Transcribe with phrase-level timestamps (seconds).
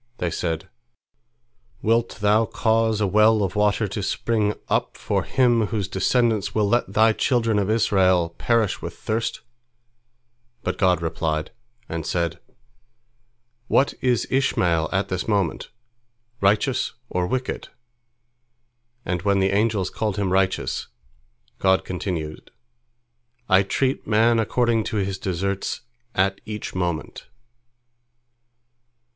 [0.17, 0.67] They said,
[1.83, 6.67] "Wilt Thou cause a well of water to spring up for him whose descendants will
[6.67, 9.41] let Thy children of Israel perish with thirst?"
[10.63, 11.51] But God replied,
[11.87, 12.39] and said,
[13.67, 17.67] "What is Ishmael at this moment—righteous or wicked?"
[19.05, 20.87] and when the angels called him righteous,
[21.59, 22.49] God continued,
[23.47, 25.81] "I treat man according to his deserts
[26.15, 27.27] at each moment."